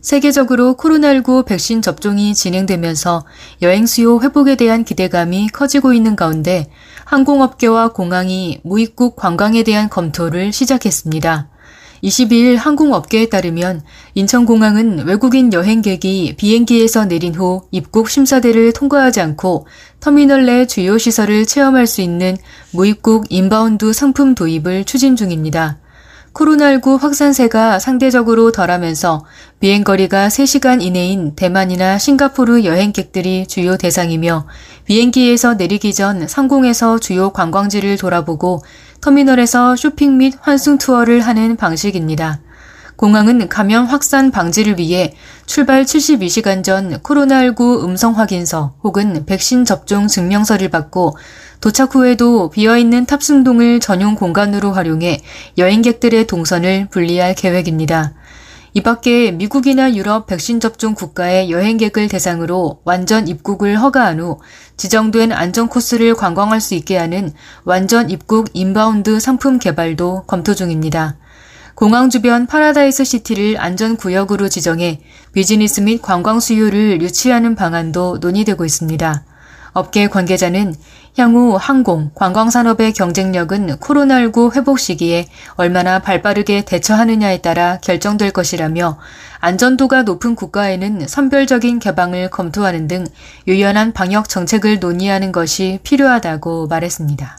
세계적으로 0.00 0.76
코로나19 0.76 1.44
백신 1.44 1.82
접종이 1.82 2.34
진행되면서 2.34 3.24
여행 3.62 3.86
수요 3.86 4.20
회복에 4.20 4.54
대한 4.54 4.84
기대감이 4.84 5.48
커지고 5.48 5.92
있는 5.92 6.14
가운데 6.14 6.70
항공업계와 7.04 7.92
공항이 7.92 8.60
무입국 8.62 9.16
관광에 9.16 9.62
대한 9.64 9.88
검토를 9.88 10.52
시작했습니다. 10.52 11.48
22일 12.02 12.56
항공업계에 12.56 13.28
따르면 13.28 13.82
인천공항은 14.14 15.06
외국인 15.06 15.52
여행객이 15.52 16.36
비행기에서 16.36 17.06
내린 17.06 17.34
후 17.34 17.62
입국 17.72 18.08
심사대를 18.08 18.72
통과하지 18.72 19.20
않고 19.20 19.66
터미널 19.98 20.46
내 20.46 20.66
주요 20.66 20.96
시설을 20.96 21.44
체험할 21.44 21.88
수 21.88 22.00
있는 22.00 22.36
무입국 22.70 23.26
inbound 23.30 23.92
상품 23.92 24.36
도입을 24.36 24.84
추진 24.84 25.16
중입니다. 25.16 25.78
코로나19 26.32 26.98
확산세가 26.98 27.78
상대적으로 27.78 28.52
덜하면서 28.52 29.24
비행거리가 29.60 30.28
3시간 30.28 30.82
이내인 30.82 31.34
대만이나 31.34 31.98
싱가포르 31.98 32.64
여행객들이 32.64 33.46
주요 33.46 33.76
대상이며 33.76 34.46
비행기에서 34.84 35.54
내리기 35.54 35.94
전 35.94 36.28
상공에서 36.28 36.98
주요 36.98 37.30
관광지를 37.30 37.96
돌아보고 37.96 38.62
터미널에서 39.00 39.76
쇼핑 39.76 40.18
및 40.18 40.34
환승 40.40 40.78
투어를 40.78 41.20
하는 41.20 41.56
방식입니다. 41.56 42.40
공항은 42.96 43.48
감염 43.48 43.86
확산 43.86 44.32
방지를 44.32 44.78
위해 44.78 45.14
출발 45.46 45.84
72시간 45.84 46.64
전 46.64 46.98
코로나19 47.00 47.84
음성 47.84 48.18
확인서 48.18 48.74
혹은 48.82 49.24
백신 49.24 49.64
접종 49.64 50.08
증명서를 50.08 50.68
받고 50.68 51.16
도착 51.60 51.96
후에도 51.96 52.50
비어있는 52.50 53.06
탑승동을 53.06 53.80
전용 53.80 54.14
공간으로 54.14 54.72
활용해 54.72 55.20
여행객들의 55.58 56.26
동선을 56.28 56.88
분리할 56.90 57.34
계획입니다. 57.34 58.14
이 58.74 58.82
밖에 58.82 59.32
미국이나 59.32 59.92
유럽 59.94 60.26
백신 60.26 60.60
접종 60.60 60.94
국가의 60.94 61.50
여행객을 61.50 62.06
대상으로 62.06 62.80
완전 62.84 63.26
입국을 63.26 63.80
허가한 63.80 64.20
후 64.20 64.38
지정된 64.76 65.32
안전 65.32 65.68
코스를 65.68 66.14
관광할 66.14 66.60
수 66.60 66.74
있게 66.74 66.96
하는 66.96 67.32
완전 67.64 68.08
입국 68.08 68.50
inbound 68.52 69.18
상품 69.18 69.58
개발도 69.58 70.24
검토 70.28 70.54
중입니다. 70.54 71.16
공항 71.74 72.08
주변 72.08 72.46
파라다이스 72.46 73.02
시티를 73.02 73.60
안전구역으로 73.60 74.48
지정해 74.48 75.00
비즈니스 75.32 75.80
및 75.80 76.00
관광 76.02 76.38
수요를 76.38 77.02
유치하는 77.02 77.56
방안도 77.56 78.18
논의되고 78.20 78.64
있습니다. 78.64 79.24
업계 79.72 80.08
관계자는 80.08 80.74
향후 81.18 81.56
항공, 81.60 82.10
관광산업의 82.14 82.92
경쟁력은 82.92 83.76
코로나19 83.78 84.54
회복 84.54 84.78
시기에 84.78 85.26
얼마나 85.56 85.98
발빠르게 85.98 86.64
대처하느냐에 86.64 87.38
따라 87.38 87.78
결정될 87.82 88.30
것이라며 88.30 88.98
안전도가 89.40 90.04
높은 90.04 90.36
국가에는 90.36 91.08
선별적인 91.08 91.80
개방을 91.80 92.30
검토하는 92.30 92.86
등 92.86 93.04
유연한 93.46 93.92
방역 93.92 94.28
정책을 94.28 94.78
논의하는 94.78 95.32
것이 95.32 95.80
필요하다고 95.82 96.68
말했습니다. 96.68 97.38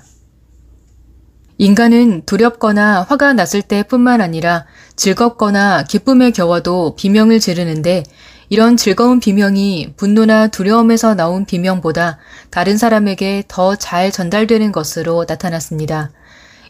인간은 1.58 2.24
두렵거나 2.26 3.04
화가 3.04 3.34
났을 3.34 3.62
때뿐만 3.62 4.22
아니라 4.22 4.66
즐겁거나 4.96 5.84
기쁨에 5.84 6.32
겨워도 6.32 6.96
비명을 6.96 7.42
지르는데 7.42 8.04
이런 8.50 8.78
즐거운 8.78 9.20
비명이 9.20 9.94
분노나 9.96 10.48
두려움에서 10.48 11.14
나온 11.14 11.46
비명보다 11.46 12.18
다른 12.50 12.78
사람에게 12.78 13.44
더 13.48 13.76
잘 13.76 14.12
전달되는 14.12 14.72
것으로 14.72 15.26
나타났습니다. 15.28 16.10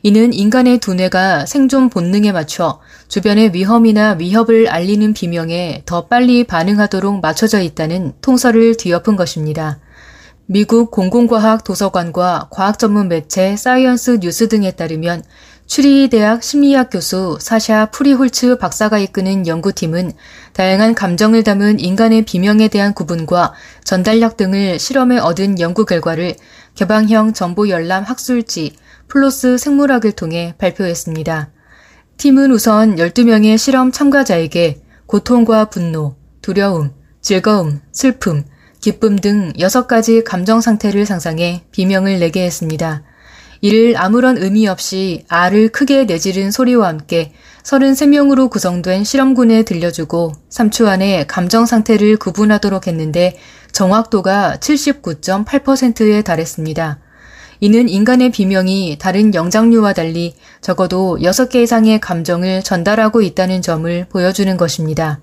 이는 0.03 0.31
인간의 0.33 0.79
두뇌가 0.79 1.45
생존 1.45 1.89
본능에 1.89 2.31
맞춰 2.31 2.79
주변의 3.07 3.53
위험이나 3.53 4.11
위협을 4.19 4.69
알리는 4.69 5.13
비명에 5.13 5.83
더 5.85 6.05
빨리 6.07 6.43
반응하도록 6.43 7.21
맞춰져 7.21 7.61
있다는 7.61 8.13
통설을 8.21 8.77
뒤엎은 8.77 9.15
것입니다. 9.15 9.79
미국 10.45 10.91
공공과학 10.91 11.63
도서관과 11.63 12.47
과학 12.49 12.79
전문 12.79 13.07
매체 13.07 13.55
사이언스 13.55 14.19
뉴스 14.21 14.47
등에 14.47 14.71
따르면 14.71 15.23
취리히 15.69 16.09
대학 16.09 16.41
심리학 16.41 16.89
교수 16.89 17.37
사샤 17.39 17.91
프리홀츠 17.91 18.57
박사가 18.57 18.97
이끄는 18.97 19.45
연구팀은 19.45 20.13
다양한 20.53 20.95
감정을 20.95 21.43
담은 21.43 21.79
인간의 21.79 22.23
비명에 22.23 22.69
대한 22.69 22.95
구분과 22.95 23.53
전달력 23.83 24.35
등을 24.35 24.79
실험에 24.79 25.19
얻은 25.19 25.59
연구 25.59 25.85
결과를 25.85 26.33
개방형 26.73 27.33
정보 27.33 27.69
열람 27.69 28.03
학술지 28.03 28.77
플로스 29.07 29.59
생물학을 29.59 30.13
통해 30.13 30.55
발표했습니다. 30.57 31.51
팀은 32.17 32.51
우선 32.51 32.95
12명의 32.95 33.59
실험 33.59 33.91
참가자에게 33.91 34.81
고통과 35.05 35.65
분노, 35.65 36.15
두려움, 36.41 36.93
즐거움, 37.21 37.79
슬픔, 37.91 38.43
기쁨 38.81 39.17
등 39.17 39.53
6가지 39.53 40.23
감정 40.23 40.61
상태를 40.61 41.05
상상해 41.05 41.63
비명을 41.69 42.17
내게 42.17 42.43
했습니다. 42.43 43.03
이를 43.61 43.95
아무런 43.97 44.37
의미 44.37 44.67
없이 44.67 45.25
아를 45.27 45.69
크게 45.69 46.05
내지른 46.05 46.51
소리와 46.51 46.87
함께 46.87 47.33
33명으로 47.63 48.49
구성된 48.49 49.03
실험군에 49.03 49.63
들려주고 49.63 50.31
3초 50.49 50.87
안에 50.87 51.25
감정 51.27 51.65
상태를 51.65 52.17
구분하도록 52.17 52.87
했는데 52.87 53.37
정확도가 53.71 54.57
79.8%에 54.59 56.21
달했습니다. 56.21 56.99
이는 57.61 57.89
인간의 57.89 58.31
비명이 58.31 58.97
다른 58.99 59.35
영장류와 59.35 59.91
달리 59.91 60.35
적어도 60.61 61.17
6개 61.21 61.55
이상의 61.63 61.99
감정을 61.99 62.63
전달하고 62.63 63.21
있다는 63.21 63.61
점을 63.61 64.05
보여주는 64.09 64.55
것입니다. 64.55 65.19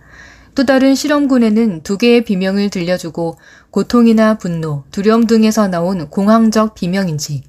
또 0.54 0.66
다른 0.66 0.94
실험군에는 0.94 1.82
두 1.82 1.96
개의 1.96 2.24
비명을 2.24 2.68
들려주고 2.68 3.38
고통이나 3.70 4.36
분노, 4.36 4.84
두려움 4.90 5.26
등에서 5.26 5.68
나온 5.68 6.08
공황적 6.08 6.74
비명인지 6.74 7.42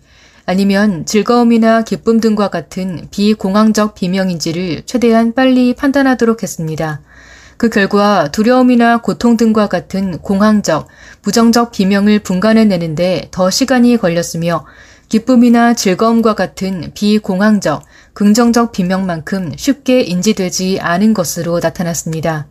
아니면 0.47 1.06
즐거움이나 1.06 1.84
기쁨 1.84 2.22
등과 2.22 2.47
같은 2.47 3.09
비공황적 3.12 3.96
비명인지를 3.96 4.84
최대한 4.85 5.34
빨리 5.34 5.74
판단하도록 5.74 6.41
했습니다. 6.41 7.02
그 7.58 7.69
결과 7.69 8.31
두려움이나 8.31 9.02
고통 9.02 9.35
등과 9.35 9.68
같은 9.68 10.19
공황적, 10.19 10.88
부정적 11.22 11.74
비명을 11.74 12.19
분간해내는데 12.19 13.28
더 13.31 13.50
시간이 13.50 13.97
걸렸으며 13.97 14.66
기쁨이나 15.09 15.74
즐거움과 15.74 16.34
같은 16.34 16.91
비공황적, 16.94 17.84
긍정적 18.14 18.72
비명만큼 18.72 19.52
쉽게 19.58 20.00
인지되지 20.00 20.79
않은 20.79 21.14
것으로 21.14 21.59
나타났습니다. 21.62 22.47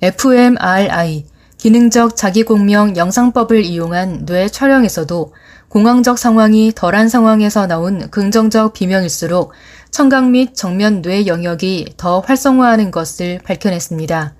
fMRI, 0.00 1.26
기능적 1.58 2.16
자기공명 2.16 2.96
영상법을 2.96 3.64
이용한 3.64 4.26
뇌 4.26 4.48
촬영에서도 4.48 5.32
공황적 5.68 6.18
상황이 6.18 6.72
덜한 6.74 7.08
상황에서 7.08 7.66
나온 7.66 8.10
긍정적 8.10 8.72
비명일수록 8.72 9.52
청각 9.90 10.30
및 10.30 10.54
정면 10.54 11.02
뇌 11.02 11.26
영역이 11.26 11.94
더 11.96 12.20
활성화하는 12.20 12.90
것을 12.90 13.40
밝혀냈습니다. 13.44 14.34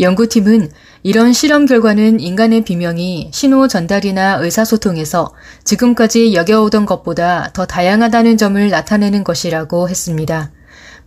연구팀은 0.00 0.70
이런 1.02 1.32
실험 1.32 1.66
결과는 1.66 2.20
인간의 2.20 2.64
비명이 2.64 3.30
신호 3.32 3.68
전달이나 3.68 4.36
의사소통에서 4.36 5.32
지금까지 5.64 6.34
여겨오던 6.34 6.84
것보다 6.84 7.50
더 7.52 7.64
다양하다는 7.64 8.36
점을 8.36 8.68
나타내는 8.68 9.24
것이라고 9.24 9.88
했습니다. 9.88 10.50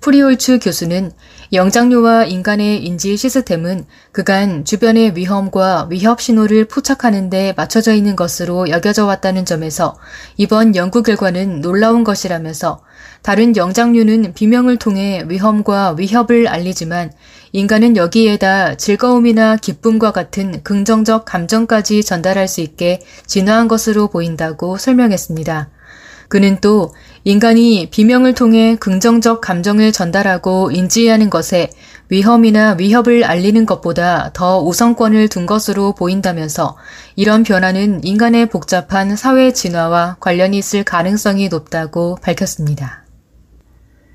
프리홀츠 0.01 0.60
교수는 0.60 1.12
영장류와 1.51 2.25
인간의 2.25 2.86
인지 2.86 3.18
시스템은 3.18 3.86
그간 4.12 4.63
주변의 4.63 5.16
위험과 5.16 5.88
위협 5.90 6.22
신호를 6.22 6.66
포착하는 6.66 7.30
데 7.30 7.54
맞춰져 7.57 7.94
있는 7.94 8.16
것으로 8.16 8.69
여겨져 8.69 9.06
왔다는 9.06 9.46
점에서 9.46 9.98
이번 10.38 10.75
연구 10.75 11.04
결과는 11.04 11.62
놀라운 11.62 12.04
것이라면서 12.04 12.81
다른 13.22 13.56
영장류는 13.56 14.34
비명을 14.34 14.78
통해 14.78 15.25
위험과 15.28 15.96
위협을 15.98 16.48
알리지만 16.48 17.12
인간은 17.52 17.98
여기에다 17.98 18.75
즐거움이나 18.75 19.57
기쁨과 19.57 20.12
같은 20.12 20.63
긍정적 20.63 21.25
감정까지 21.25 22.04
전달할 22.04 22.48
수 22.48 22.62
있게 22.62 23.02
진화한 23.25 23.68
것으로 23.68 24.07
보인다고 24.07 24.78
설명했습니다. 24.78 25.69
그는 26.30 26.60
또 26.62 26.94
인간이 27.24 27.89
비명을 27.92 28.33
통해 28.33 28.75
긍정적 28.80 29.42
감정을 29.42 29.92
전달하고 29.92 30.71
인지하는 30.71 31.30
것에 31.30 31.69
위험이나 32.10 32.75
위협을 32.80 33.24
알리는 33.24 33.66
것보다 33.66 34.31
더 34.33 34.62
우선권을 34.62 35.27
둔 35.27 35.45
것으로 35.45 35.94
보인다면서 35.94 36.75
이런 37.16 37.44
변화는 37.44 38.04
인간의 38.04 38.48
복잡한 38.48 39.16
사회 39.16 39.54
진화와 39.54 40.18
관련이 40.19 40.57
있을 40.57 40.83
가능성이 40.83 41.50
높다고 41.50 42.18
밝혔습니다. 42.21 43.04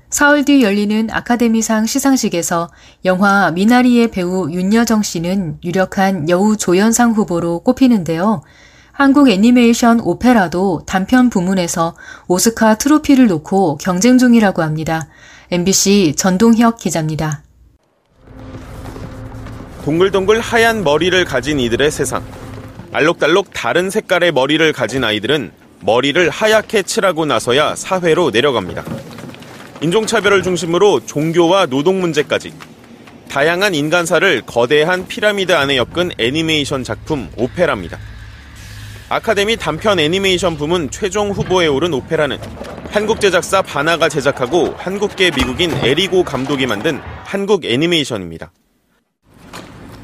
사흘 0.09 0.45
뒤 0.45 0.63
열리는 0.63 1.09
아카데미상 1.11 1.85
시상식에서 1.85 2.69
영화 3.03 3.51
미나리의 3.51 4.11
배우 4.11 4.49
윤여정 4.49 5.03
씨는 5.03 5.59
유력한 5.63 6.29
여우 6.29 6.57
조연상 6.57 7.11
후보로 7.11 7.59
꼽히는데요. 7.59 8.41
한국 8.97 9.27
애니메이션 9.27 9.99
오페라도 9.99 10.83
단편 10.87 11.29
부문에서 11.29 11.97
오스카 12.29 12.77
트로피를 12.77 13.27
놓고 13.27 13.75
경쟁 13.75 14.17
중이라고 14.17 14.61
합니다. 14.61 15.09
MBC 15.51 16.13
전동혁 16.15 16.77
기자입니다. 16.77 17.43
동글동글 19.83 20.39
하얀 20.39 20.85
머리를 20.85 21.25
가진 21.25 21.59
이들의 21.59 21.91
세상. 21.91 22.23
알록달록 22.93 23.49
다른 23.51 23.89
색깔의 23.89 24.31
머리를 24.31 24.71
가진 24.71 25.03
아이들은 25.03 25.51
머리를 25.81 26.29
하얗게 26.29 26.83
칠하고 26.83 27.25
나서야 27.25 27.75
사회로 27.75 28.31
내려갑니다. 28.31 28.85
인종차별을 29.81 30.41
중심으로 30.41 31.05
종교와 31.05 31.65
노동 31.65 31.99
문제까지 31.99 32.53
다양한 33.27 33.75
인간사를 33.75 34.43
거대한 34.45 35.05
피라미드 35.05 35.51
안에 35.51 35.75
엮은 35.75 36.11
애니메이션 36.17 36.85
작품 36.85 37.29
오페라입니다. 37.35 38.14
아카데미 39.07 39.55
단편 39.55 39.99
애니메이션 39.99 40.57
부문 40.57 40.89
최종 40.89 41.29
후보에 41.29 41.67
오른 41.67 41.93
오페라는 41.93 42.39
한국 42.89 43.21
제작사 43.21 43.61
바나가 43.61 44.09
제작하고 44.09 44.73
한국계 44.77 45.31
미국인 45.31 45.71
에리고 45.71 46.23
감독이 46.23 46.65
만든 46.65 46.99
한국 47.23 47.65
애니메이션입니다. 47.65 48.51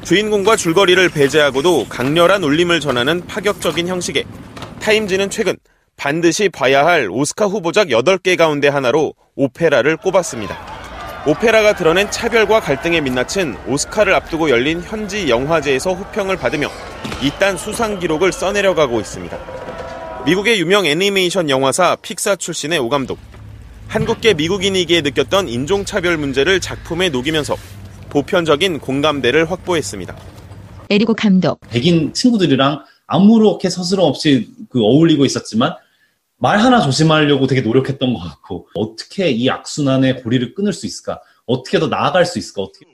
주인공과 0.04 0.56
줄거리를 0.56 1.08
배제하고도 1.08 1.86
강렬한 1.88 2.44
울림을 2.44 2.80
전하는 2.80 3.26
파격적인 3.26 3.88
형식에 3.88 4.24
타임지는 4.80 5.30
최근 5.30 5.56
반드시 5.96 6.48
봐야 6.48 6.86
할 6.86 7.08
오스카 7.10 7.46
후보작 7.46 7.88
8개 7.88 8.36
가운데 8.36 8.68
하나로 8.68 9.14
오페라를 9.34 9.96
꼽았습니다. 9.96 10.81
오페라가 11.24 11.76
드러낸 11.76 12.10
차별과 12.10 12.58
갈등에 12.58 13.00
민낯은 13.00 13.56
오스카를 13.68 14.12
앞두고 14.12 14.50
열린 14.50 14.82
현지 14.82 15.28
영화제에서 15.28 15.94
호평을 15.94 16.36
받으며 16.36 16.68
이딴 17.22 17.56
수상 17.56 18.00
기록을 18.00 18.32
써내려가고 18.32 18.98
있습니다. 18.98 19.38
미국의 20.26 20.58
유명 20.58 20.84
애니메이션 20.84 21.48
영화사 21.48 21.94
픽사 22.02 22.34
출신의 22.34 22.80
오감독. 22.80 23.20
한국계 23.86 24.34
미국인이기에 24.34 25.02
느꼈던 25.02 25.48
인종차별 25.48 26.16
문제를 26.16 26.58
작품에 26.58 27.08
녹이면서 27.10 27.54
보편적인 28.10 28.80
공감대를 28.80 29.48
확보했습니다. 29.48 30.16
에리고 30.90 31.14
감독. 31.14 31.60
백인 31.70 32.12
친구들이랑 32.12 32.82
아무렇게 33.06 33.70
서스럼 33.70 34.06
없이 34.06 34.48
그 34.70 34.80
어울리고 34.80 35.24
있었지만 35.24 35.74
말 36.42 36.58
하나 36.58 36.80
조심하려고 36.80 37.46
되게 37.46 37.60
노력했던 37.60 38.12
것 38.14 38.18
같고 38.18 38.66
어떻게 38.74 39.30
이 39.30 39.48
악순환의 39.48 40.24
고리를 40.24 40.56
끊을 40.56 40.72
수 40.72 40.86
있을까? 40.86 41.20
어떻게 41.46 41.78
더 41.78 41.86
나아갈 41.86 42.26
수 42.26 42.40
있을까? 42.40 42.62
어떻게 42.62 42.84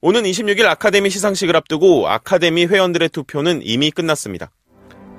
오는 0.00 0.22
26일 0.22 0.64
아카데미 0.66 1.10
시상식을 1.10 1.56
앞두고 1.56 2.08
아카데미 2.08 2.66
회원들의 2.66 3.08
투표는 3.08 3.62
이미 3.64 3.90
끝났습니다. 3.90 4.52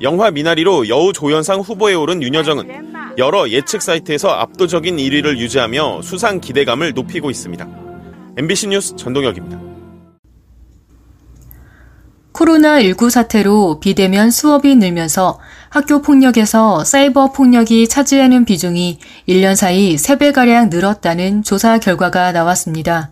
영화 0.02 0.32
미나리로 0.32 0.88
여우 0.88 1.12
조연상 1.12 1.60
후보에 1.60 1.96
오른 1.96 2.24
윤여정은 2.24 3.18
여러 3.18 3.50
예측 3.50 3.82
사이트에서 3.82 4.30
압도적인 4.30 4.96
1위를 4.96 5.38
유지하며 5.38 6.04
수상 6.04 6.40
기대감을 6.40 6.94
높이고 6.94 7.30
있습니다. 7.30 7.68
MBC 8.38 8.68
뉴스 8.70 8.96
전동혁입니다. 8.96 9.60
코로나19 12.32 13.10
사태로 13.10 13.82
비대면 13.82 14.32
수업이 14.32 14.76
늘면서 14.76 15.40
학교 15.72 16.02
폭력에서 16.02 16.84
사이버 16.84 17.32
폭력이 17.32 17.88
차지하는 17.88 18.44
비중이 18.44 19.00
1년 19.30 19.56
사이 19.56 19.96
3배가량 19.96 20.70
늘었다는 20.70 21.44
조사 21.44 21.78
결과가 21.78 22.34
나왔습니다. 22.34 23.10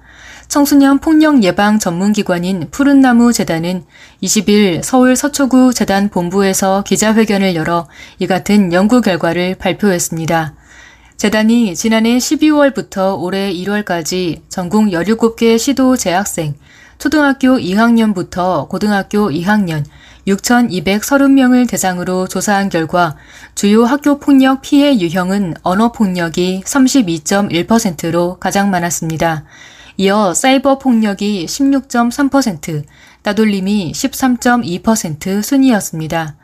청소년 0.49 0.99
폭력 0.99 1.41
예방 1.43 1.79
전문기관인 1.79 2.67
푸른나무 2.69 3.31
재단은 3.31 3.85
20일 4.21 4.83
서울 4.83 5.15
서초구 5.15 5.73
재단 5.73 6.09
본부에서 6.09 6.83
기자회견을 6.85 7.55
열어 7.55 7.87
이 8.19 8.27
같은 8.27 8.73
연구 8.73 8.99
결과를 8.99 9.55
발표했습니다. 9.55 10.53
재단이 11.15 11.75
지난해 11.75 12.17
12월부터 12.17 13.17
올해 13.21 13.53
1월까지 13.53 14.41
전국 14.49 14.87
17개 14.87 15.57
시도 15.57 15.95
재학생, 15.95 16.55
초등학교 16.97 17.57
2학년부터 17.57 18.67
고등학교 18.67 19.29
2학년 19.29 19.85
6,230명을 20.29 21.67
대상으로 21.67 22.27
조사한 22.27 22.69
결과 22.69 23.15
주요 23.55 23.85
학교 23.85 24.19
폭력 24.19 24.61
피해 24.61 24.99
유형은 24.99 25.55
언어 25.63 25.91
폭력이 25.91 26.63
32.1%로 26.65 28.37
가장 28.39 28.69
많았습니다. 28.69 29.45
이어 29.97 30.33
사이버 30.33 30.77
폭력이 30.77 31.45
16.3%, 31.45 32.83
따돌림이 33.21 33.91
13.2% 33.91 35.43
순이었습니다. 35.43 36.35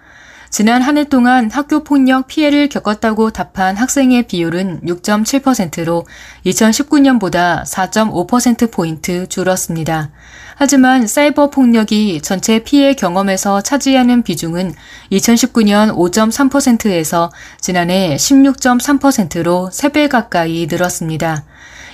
지난 0.56 0.82
한 0.82 0.98
해 0.98 1.04
동안 1.04 1.52
학교 1.52 1.84
폭력 1.84 2.28
피해를 2.28 2.70
겪었다고 2.70 3.32
답한 3.32 3.76
학생의 3.76 4.24
비율은 4.24 4.84
6.7%로 4.86 6.06
2019년보다 6.46 7.66
4.5%포인트 7.66 9.28
줄었습니다. 9.28 10.12
하지만 10.56 11.08
사이버 11.08 11.50
폭력이 11.50 12.22
전체 12.22 12.60
피해 12.60 12.94
경험에서 12.94 13.60
차지하는 13.60 14.24
비중은 14.24 14.74
2019년 15.12 15.94
5.3%에서 15.94 17.34
지난해 17.60 18.16
16.3%로 18.16 19.70
3배 19.74 20.08
가까이 20.08 20.68
늘었습니다. 20.68 21.44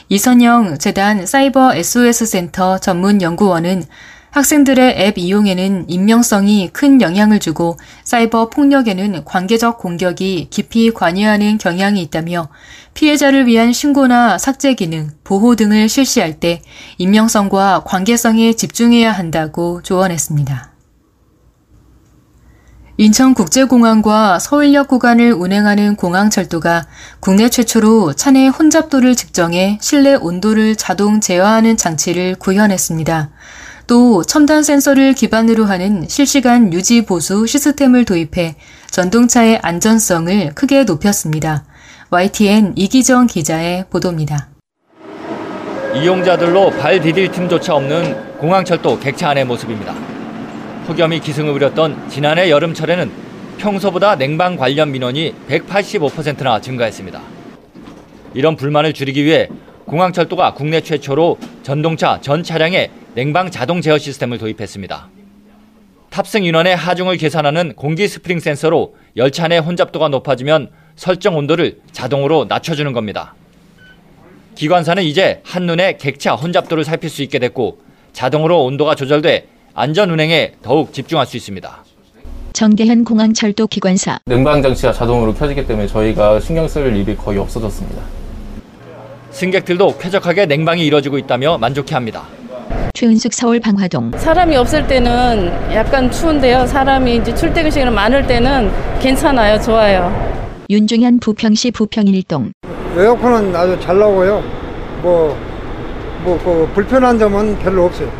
이선영 0.09 0.77
재단 0.77 1.25
사이버 1.25 1.73
SOS 1.73 2.27
센터 2.27 2.77
전문 2.77 3.23
연구원은 3.23 3.85
학생들의 4.31 4.95
앱 4.97 5.17
이용에는 5.17 5.89
익명성이 5.89 6.69
큰 6.71 7.01
영향을 7.01 7.39
주고 7.39 7.77
사이버 8.05 8.49
폭력에는 8.49 9.25
관계적 9.25 9.77
공격이 9.77 10.47
깊이 10.49 10.89
관여하는 10.91 11.57
경향이 11.57 12.01
있다며 12.01 12.47
피해자를 12.93 13.45
위한 13.45 13.73
신고나 13.73 14.37
삭제 14.37 14.73
기능, 14.73 15.09
보호 15.25 15.57
등을 15.57 15.89
실시할 15.89 16.39
때 16.39 16.61
익명성과 16.97 17.83
관계성에 17.85 18.53
집중해야 18.53 19.11
한다고 19.11 19.81
조언했습니다. 19.83 20.71
인천국제공항과 22.97 24.39
서울역 24.39 24.87
구간을 24.87 25.33
운행하는 25.33 25.95
공항철도가 25.95 26.85
국내 27.19 27.49
최초로 27.49 28.13
차내 28.13 28.47
혼잡도를 28.47 29.15
측정해 29.15 29.79
실내 29.81 30.13
온도를 30.13 30.75
자동 30.75 31.19
제어하는 31.19 31.75
장치를 31.77 32.35
구현했습니다. 32.35 33.31
또 33.91 34.23
첨단 34.23 34.63
센서를 34.63 35.11
기반으로 35.11 35.65
하는 35.65 36.07
실시간 36.07 36.71
유지 36.71 37.03
보수 37.03 37.45
시스템을 37.45 38.05
도입해 38.05 38.55
전동차의 38.89 39.59
안전성을 39.61 40.53
크게 40.55 40.85
높였습니다. 40.85 41.65
YTN 42.09 42.71
이기정 42.77 43.27
기자의 43.27 43.83
보도입니다. 43.89 44.47
이용자들로 45.93 46.69
발 46.69 47.01
디딜 47.01 47.31
틈조차 47.33 47.75
없는 47.75 48.37
공항철도 48.37 48.97
객차 49.01 49.31
안의 49.31 49.43
모습입니다. 49.43 49.93
폭염이 50.87 51.19
기승을 51.19 51.51
부렸던 51.51 52.07
지난해 52.07 52.49
여름철에는 52.49 53.11
평소보다 53.57 54.15
냉방 54.15 54.55
관련 54.55 54.93
민원이 54.93 55.35
185%나 55.49 56.61
증가했습니다. 56.61 57.21
이런 58.35 58.55
불만을 58.55 58.93
줄이기 58.93 59.25
위해 59.25 59.49
공항철도가 59.85 60.53
국내 60.53 60.81
최초로 60.81 61.37
전동차 61.63 62.19
전 62.21 62.43
차량에 62.43 62.91
냉방 63.15 63.51
자동 63.51 63.81
제어 63.81 63.97
시스템을 63.97 64.37
도입했습니다. 64.37 65.09
탑승 66.09 66.43
인원의 66.43 66.75
하중을 66.75 67.17
계산하는 67.17 67.73
공기 67.75 68.07
스프링 68.07 68.39
센서로 68.39 68.95
열차 69.15 69.47
내 69.47 69.57
혼잡도가 69.57 70.09
높아지면 70.09 70.69
설정 70.95 71.37
온도를 71.37 71.79
자동으로 71.91 72.45
낮춰주는 72.49 72.91
겁니다. 72.93 73.33
기관사는 74.55 75.01
이제 75.03 75.41
한눈에 75.43 75.97
객차 75.97 76.35
혼잡도를 76.35 76.83
살필 76.83 77.09
수 77.09 77.23
있게 77.23 77.39
됐고 77.39 77.79
자동으로 78.11 78.65
온도가 78.65 78.95
조절돼 78.95 79.47
안전 79.73 80.09
운행에 80.11 80.53
더욱 80.61 80.93
집중할 80.93 81.25
수 81.25 81.37
있습니다. 81.37 81.85
정대현 82.53 83.05
공항철도 83.05 83.67
기관사 83.67 84.19
냉방 84.25 84.61
장치가 84.61 84.91
자동으로 84.91 85.33
켜지기 85.33 85.65
때문에 85.65 85.87
저희가 85.87 86.41
신경 86.41 86.67
쓸 86.67 86.93
일이 86.95 87.15
거의 87.15 87.39
없어졌습니다. 87.39 88.20
승객들도 89.31 89.97
쾌적하게 89.97 90.45
냉방이 90.45 90.85
이뤄지고 90.85 91.17
있다며 91.17 91.57
만족해합니다. 91.57 92.23
최은숙 92.93 93.33
서울 93.33 93.59
방화동 93.59 94.11
사람이 94.17 94.55
없을 94.57 94.85
때는 94.85 95.51
약간 95.73 96.11
추운데요. 96.11 96.67
사람이 96.67 97.17
이제 97.17 97.33
출퇴근 97.33 97.71
시간 97.71 97.93
많을 97.93 98.27
때는 98.27 98.71
괜찮아요. 98.99 99.59
좋아요. 99.59 100.31
윤중현 100.69 101.19
부평시 101.19 101.71
부평일동 101.71 102.51
에어컨은 102.95 103.55
아주 103.55 103.79
잘 103.79 103.97
나오고요. 103.97 104.43
뭐뭐그 105.01 106.71
불편한 106.73 107.17
점은 107.17 107.57
별로 107.59 107.85
없어요. 107.85 108.11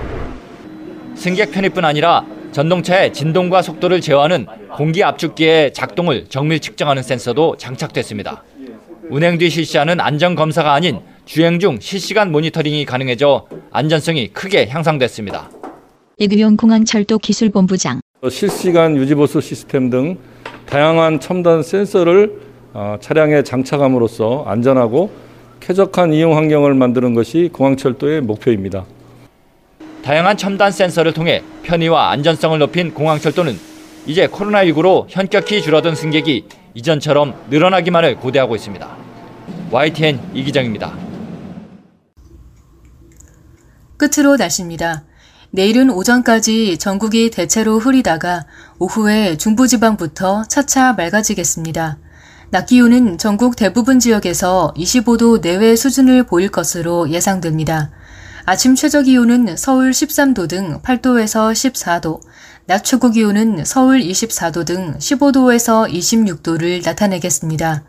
승객 1.16 1.52
편의뿐 1.52 1.86
아니라 1.86 2.26
전동차의 2.52 3.14
진동과 3.14 3.62
속도를 3.62 4.02
제어하는 4.02 4.48
공기 4.76 5.04
압축기의 5.04 5.74
작동을 5.74 6.26
정밀 6.28 6.60
측정하는 6.60 7.04
센서도 7.04 7.58
장착됐습니다. 7.58 8.44
운행 9.12 9.38
뒤 9.38 9.50
실시하는 9.50 10.00
안전 10.00 10.36
검사가 10.36 10.72
아닌 10.72 11.02
주행 11.26 11.60
중 11.60 11.78
실시간 11.82 12.32
모니터링이 12.32 12.86
가능해져 12.86 13.46
안전성이 13.70 14.30
크게 14.30 14.68
향상됐습니다. 14.70 15.50
이규용 16.18 16.56
공항철도 16.56 17.18
기술본부장. 17.18 18.00
실시간 18.30 18.96
유지보수 18.96 19.42
시스템 19.42 19.90
등 19.90 20.18
다양한 20.66 21.20
첨단 21.20 21.62
센서를 21.62 22.40
어, 22.74 22.96
차량에 23.02 23.44
장착함으로써 23.44 24.46
안전하고 24.48 25.12
쾌적한 25.60 26.14
이용 26.14 26.38
환경을 26.38 26.74
만드는 26.74 27.14
것이 27.14 27.50
공항철도의 27.52 28.22
목표입니다. 28.22 28.86
다양한 30.04 30.38
첨단 30.38 30.72
센서를 30.72 31.12
통해 31.12 31.44
편의와 31.64 32.12
안전성을 32.12 32.58
높인 32.60 32.94
공항철도는 32.94 33.60
이제 34.08 34.28
코로나19로 34.28 35.08
현격히 35.10 35.62
줄어든 35.62 35.96
승객이 35.96 36.46
이전처럼 36.76 37.36
늘어나기만을 37.50 38.16
고대하고 38.16 38.56
있습니다. 38.56 39.01
YTN 39.72 40.20
이기정입니다. 40.34 40.94
끝으로 43.96 44.36
날씨입니다. 44.36 45.06
내일은 45.52 45.90
오전까지 45.90 46.78
전국이 46.78 47.30
대체로 47.30 47.80
흐리다가 47.80 48.46
오후에 48.80 49.38
중부지방부터 49.38 50.44
차차 50.50 50.94
맑아지겠습니다. 50.94 52.00
낮 52.50 52.66
기온은 52.66 53.18
전국 53.18 53.56
대부분 53.56 54.02
지역에서 54.02 54.74
25도 54.76 55.40
내외 55.40 55.78
수준을 55.78 56.24
보일 56.24 56.50
것으로 56.50 57.10
예상됩니다. 57.10 57.92
아침 58.44 58.76
최저 58.76 59.02
기온은 59.04 59.56
서울 59.56 59.92
13도 59.92 60.50
등 60.50 60.82
8도에서 60.82 61.54
14도, 61.54 62.20
낮 62.66 62.84
최고 62.84 63.10
기온은 63.10 63.64
서울 63.64 64.02
24도 64.02 64.66
등 64.66 64.98
15도에서 64.98 65.90
26도를 65.90 66.84
나타내겠습니다. 66.84 67.84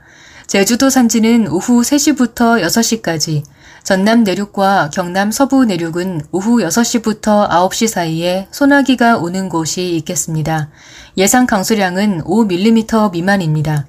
제주도 0.46 0.90
산지는 0.90 1.48
오후 1.48 1.82
3시부터 1.82 2.62
6시까지, 2.62 3.42
전남 3.82 4.22
내륙과 4.22 4.90
경남 4.92 5.32
서부 5.32 5.64
내륙은 5.64 6.22
오후 6.30 6.58
6시부터 6.58 7.48
9시 7.48 7.88
사이에 7.88 8.46
소나기가 8.50 9.18
오는 9.18 9.48
곳이 9.48 9.96
있겠습니다. 9.96 10.70
예상 11.16 11.46
강수량은 11.46 12.22
5mm 12.22 13.12
미만입니다. 13.12 13.86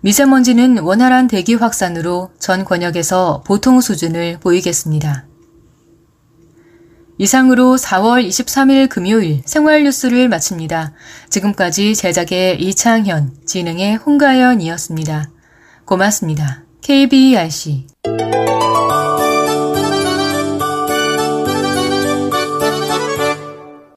미세먼지는 0.00 0.78
원활한 0.78 1.26
대기 1.28 1.54
확산으로 1.54 2.30
전 2.38 2.64
권역에서 2.64 3.42
보통 3.46 3.80
수준을 3.80 4.38
보이겠습니다. 4.40 5.26
이상으로 7.18 7.76
4월 7.76 8.26
23일 8.26 8.88
금요일 8.88 9.42
생활 9.44 9.82
뉴스를 9.82 10.28
마칩니다. 10.28 10.92
지금까지 11.30 11.96
제작의 11.96 12.60
이창현, 12.60 13.38
진행의 13.44 13.96
홍가연이었습니다. 13.96 15.30
고맙습니다. 15.88 16.64
KBRC 16.82 17.86